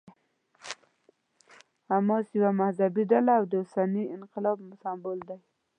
حماس 1.91 2.25
یوه 2.37 2.51
مذهبي 2.61 3.03
ډله 3.11 3.31
او 3.39 3.43
د 3.51 3.53
اوسني 3.61 4.03
انقلاب 4.15 4.57
سمبول 4.83 5.19
دی. 5.29 5.37